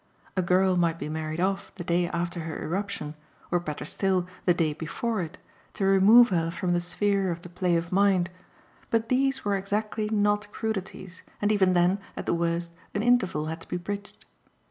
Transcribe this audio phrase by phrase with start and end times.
[0.35, 3.13] A girl might be married off the day after her irruption,
[3.51, 5.37] or better still the day before it,
[5.75, 8.31] to remove her from the sphere of the play of mind;
[8.89, 13.61] but these were exactly not crudities, and even then, at the worst, an interval had
[13.61, 14.25] to be bridged.